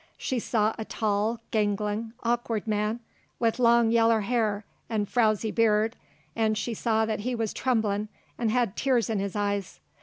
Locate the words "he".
7.19-7.35